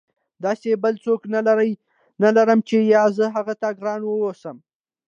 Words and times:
داسې 0.45 0.69
بل 0.83 0.93
څوک 1.05 1.21
نه 2.25 2.29
لرم 2.37 2.59
چې 2.69 2.77
یا 2.95 3.03
زه 3.17 3.25
هغه 3.35 3.53
ته 3.61 3.67
ګرانه 3.79 4.05
واوسم. 4.09 4.57